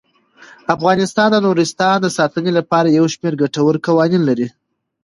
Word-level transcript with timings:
افغانستان 0.75 1.29
د 1.33 1.37
نورستان 1.45 1.95
د 2.01 2.07
ساتنې 2.17 2.51
لپاره 2.59 2.95
یو 2.97 3.05
شمیر 3.13 3.33
ګټور 3.41 3.75
قوانین 3.87 4.21
لري. 4.29 4.47